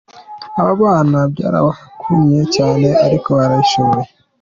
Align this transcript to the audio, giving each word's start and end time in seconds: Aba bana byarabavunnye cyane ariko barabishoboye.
Aba 0.59 0.71
bana 0.81 1.19
byarabavunnye 1.33 2.41
cyane 2.55 2.87
ariko 3.05 3.27
barabishoboye. 3.37 4.09